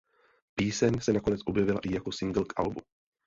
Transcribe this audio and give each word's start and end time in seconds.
Píseň 0.55 0.99
se 0.99 1.13
nakonec 1.13 1.41
objevila 1.45 1.79
i 1.83 1.93
jako 1.93 2.11
singl 2.11 2.45
k 2.45 2.53
albu. 2.59 2.81